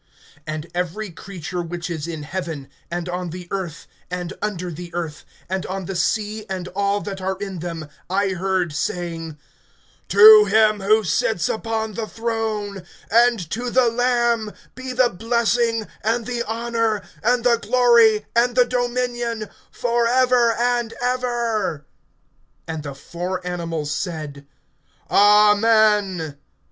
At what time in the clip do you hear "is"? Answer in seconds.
1.87-2.07